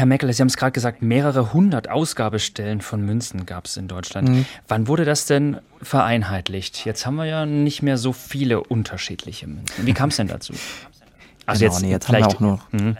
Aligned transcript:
Herr 0.00 0.06
Meckel, 0.06 0.32
Sie 0.32 0.40
haben 0.40 0.48
es 0.48 0.56
gerade 0.56 0.72
gesagt, 0.72 1.02
mehrere 1.02 1.52
hundert 1.52 1.90
Ausgabestellen 1.90 2.80
von 2.80 3.04
Münzen 3.04 3.44
gab 3.44 3.66
es 3.66 3.76
in 3.76 3.86
Deutschland. 3.86 4.30
Mhm. 4.30 4.46
Wann 4.66 4.88
wurde 4.88 5.04
das 5.04 5.26
denn 5.26 5.58
vereinheitlicht? 5.82 6.86
Jetzt 6.86 7.04
haben 7.04 7.16
wir 7.16 7.26
ja 7.26 7.44
nicht 7.44 7.82
mehr 7.82 7.98
so 7.98 8.14
viele 8.14 8.62
unterschiedliche 8.62 9.46
Münzen. 9.46 9.84
Wie 9.84 9.92
kam 9.92 10.08
es 10.08 10.16
denn 10.16 10.28
dazu? 10.28 10.54
Also 11.46 11.64
genau, 11.64 11.72
jetzt, 11.72 11.82
nee, 11.82 11.90
jetzt 11.90 12.08
haben 12.08 12.18
wir 12.18 12.26
auch 12.28 12.40
nur 12.40 12.60
mh, 12.70 12.94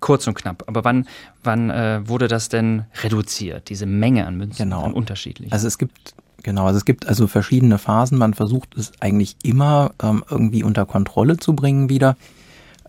kurz 0.00 0.26
und 0.26 0.34
knapp. 0.34 0.64
Aber 0.66 0.82
wann, 0.82 1.06
wann 1.44 1.70
äh, 1.70 2.00
wurde 2.08 2.26
das 2.26 2.48
denn 2.48 2.86
reduziert, 3.04 3.68
diese 3.68 3.86
Menge 3.86 4.26
an 4.26 4.36
Münzen, 4.36 4.64
genau. 4.64 4.82
an 4.82 4.92
unterschiedlichen? 4.92 5.52
Also 5.52 5.68
es 5.68 5.78
gibt 5.78 6.14
Genau, 6.42 6.66
also 6.66 6.78
es 6.78 6.84
gibt 6.84 7.06
also 7.06 7.28
verschiedene 7.28 7.78
Phasen. 7.78 8.18
Man 8.18 8.34
versucht 8.34 8.76
es 8.76 8.90
eigentlich 8.98 9.36
immer 9.44 9.92
ähm, 10.02 10.24
irgendwie 10.28 10.64
unter 10.64 10.84
Kontrolle 10.84 11.36
zu 11.36 11.54
bringen 11.54 11.88
wieder. 11.88 12.16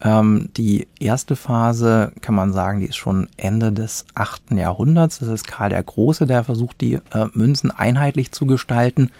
Ähm, 0.04 0.50
die 0.58 0.88
erste 1.00 1.36
Phase 1.36 2.12
kann 2.22 2.36
man 2.36 2.52
sagen, 2.52 2.82
die 2.82 2.88
ist 2.88 2.98
schon 2.98 3.30
Ende 3.38 3.72
des 3.72 4.06
achten 4.14 4.58
Jahrhunderts. 4.58 5.20
Das 5.20 5.30
ist 5.30 5.48
Karl 5.48 5.70
der 5.70 5.84
Große, 5.84 6.28
der 6.28 6.44
versucht, 6.44 6.82
die 6.82 6.96
äh, 6.96 7.28
Münzen 7.34 7.72
einheitlich 7.72 8.32
zu 8.32 8.46
gestalten. 8.46 9.12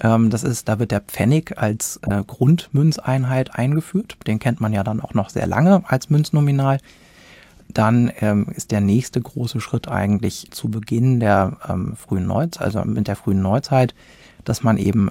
Ähm, 0.00 0.30
das 0.30 0.44
ist, 0.44 0.68
da 0.68 0.78
wird 0.78 0.92
der 0.92 1.00
Pfennig 1.00 1.58
als 1.58 1.98
äh, 2.08 2.22
Grundmünzeinheit 2.24 3.56
eingeführt. 3.56 4.16
Den 4.26 4.38
kennt 4.38 4.60
man 4.60 4.72
ja 4.72 4.84
dann 4.84 5.00
auch 5.00 5.14
noch 5.14 5.30
sehr 5.30 5.48
lange 5.48 5.82
als 5.86 6.10
Münznominal. 6.10 6.78
Dann 7.68 8.12
ähm, 8.20 8.46
ist 8.54 8.70
der 8.70 8.80
nächste 8.80 9.20
große 9.20 9.60
Schritt 9.60 9.88
eigentlich 9.88 10.50
zu 10.50 10.68
Beginn 10.70 11.20
der 11.20 11.56
ähm, 11.68 11.94
frühen 11.96 12.26
Neuzeit, 12.26 12.62
also 12.62 12.84
mit 12.84 13.08
der 13.08 13.16
frühen 13.16 13.42
Neuzeit, 13.42 13.94
dass 14.44 14.62
man 14.62 14.76
eben 14.76 15.10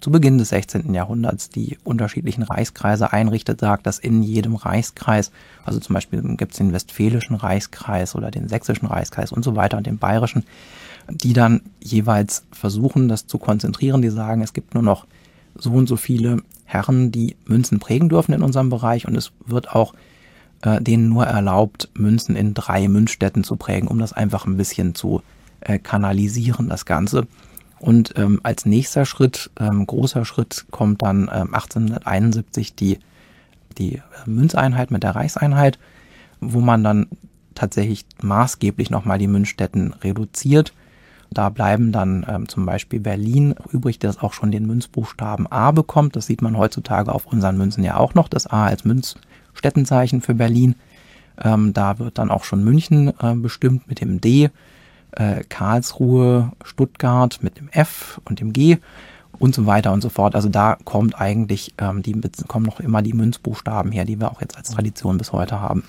zu 0.00 0.10
Beginn 0.10 0.38
des 0.38 0.50
16. 0.50 0.92
Jahrhunderts 0.92 1.48
die 1.48 1.78
unterschiedlichen 1.84 2.42
Reichskreise 2.42 3.12
einrichtet, 3.12 3.60
sagt, 3.60 3.86
dass 3.86 3.98
in 3.98 4.22
jedem 4.22 4.54
Reichskreis, 4.54 5.30
also 5.64 5.80
zum 5.80 5.94
Beispiel 5.94 6.22
gibt 6.36 6.52
es 6.52 6.58
den 6.58 6.72
westfälischen 6.72 7.36
Reichskreis 7.36 8.14
oder 8.14 8.30
den 8.30 8.48
sächsischen 8.48 8.86
Reichskreis 8.86 9.32
und 9.32 9.44
so 9.44 9.56
weiter 9.56 9.78
und 9.78 9.86
den 9.86 9.98
bayerischen, 9.98 10.44
die 11.08 11.32
dann 11.32 11.62
jeweils 11.82 12.44
versuchen, 12.52 13.08
das 13.08 13.26
zu 13.26 13.38
konzentrieren. 13.38 14.02
Die 14.02 14.10
sagen, 14.10 14.42
es 14.42 14.52
gibt 14.52 14.74
nur 14.74 14.82
noch 14.82 15.06
so 15.54 15.72
und 15.72 15.88
so 15.88 15.96
viele 15.96 16.42
Herren, 16.64 17.10
die 17.10 17.36
Münzen 17.46 17.78
prägen 17.78 18.08
dürfen 18.08 18.32
in 18.32 18.42
unserem 18.42 18.70
Bereich 18.70 19.06
und 19.06 19.16
es 19.16 19.32
wird 19.46 19.70
auch 19.74 19.94
äh, 20.62 20.80
denen 20.80 21.08
nur 21.08 21.26
erlaubt, 21.26 21.90
Münzen 21.94 22.36
in 22.36 22.54
drei 22.54 22.88
Münzstätten 22.88 23.44
zu 23.44 23.56
prägen, 23.56 23.88
um 23.88 23.98
das 23.98 24.12
einfach 24.12 24.46
ein 24.46 24.56
bisschen 24.56 24.94
zu 24.94 25.22
äh, 25.60 25.78
kanalisieren, 25.78 26.68
das 26.68 26.86
Ganze. 26.86 27.26
Und 27.82 28.14
ähm, 28.16 28.38
als 28.44 28.64
nächster 28.64 29.04
Schritt, 29.04 29.50
ähm, 29.58 29.84
großer 29.88 30.24
Schritt, 30.24 30.66
kommt 30.70 31.02
dann 31.02 31.22
ähm, 31.22 31.52
1871 31.52 32.76
die, 32.76 33.00
die 33.76 33.96
äh, 33.96 34.00
Münzeinheit 34.24 34.92
mit 34.92 35.02
der 35.02 35.16
Reichseinheit, 35.16 35.80
wo 36.40 36.60
man 36.60 36.84
dann 36.84 37.08
tatsächlich 37.56 38.06
maßgeblich 38.22 38.90
nochmal 38.90 39.18
die 39.18 39.26
Münzstätten 39.26 39.94
reduziert. 39.94 40.72
Da 41.32 41.48
bleiben 41.48 41.90
dann 41.90 42.24
ähm, 42.28 42.48
zum 42.48 42.66
Beispiel 42.66 43.00
Berlin 43.00 43.56
übrig, 43.72 43.98
das 43.98 44.22
auch 44.22 44.32
schon 44.32 44.52
den 44.52 44.66
Münzbuchstaben 44.66 45.50
A 45.50 45.72
bekommt. 45.72 46.14
Das 46.14 46.26
sieht 46.26 46.40
man 46.40 46.56
heutzutage 46.56 47.12
auf 47.12 47.26
unseren 47.26 47.58
Münzen 47.58 47.82
ja 47.82 47.96
auch 47.96 48.14
noch, 48.14 48.28
das 48.28 48.46
A 48.46 48.66
als 48.66 48.84
Münzstättenzeichen 48.84 50.20
für 50.20 50.34
Berlin. 50.34 50.76
Ähm, 51.42 51.72
da 51.72 51.98
wird 51.98 52.18
dann 52.18 52.30
auch 52.30 52.44
schon 52.44 52.62
München 52.62 53.12
äh, 53.18 53.34
bestimmt 53.34 53.88
mit 53.88 54.00
dem 54.00 54.20
D 54.20 54.50
äh, 55.12 55.44
Karlsruhe, 55.48 56.52
Stuttgart 56.64 57.38
mit 57.42 57.58
dem 57.58 57.68
F 57.70 58.20
und 58.24 58.40
dem 58.40 58.52
G 58.52 58.78
und 59.38 59.54
so 59.54 59.66
weiter 59.66 59.92
und 59.92 60.02
so 60.02 60.08
fort. 60.08 60.34
Also 60.34 60.48
da 60.48 60.76
kommt 60.84 61.20
eigentlich, 61.20 61.74
ähm, 61.78 62.02
die 62.02 62.20
kommen 62.46 62.66
noch 62.66 62.80
immer 62.80 63.02
die 63.02 63.12
Münzbuchstaben 63.12 63.90
her, 63.90 64.04
die 64.04 64.20
wir 64.20 64.30
auch 64.30 64.40
jetzt 64.40 64.56
als 64.56 64.70
Tradition 64.70 65.18
bis 65.18 65.32
heute 65.32 65.60
haben. 65.60 65.80